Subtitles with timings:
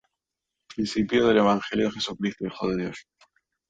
[0.75, 3.07] Principio del evangelio de Jesucristo, Hijo de Dios.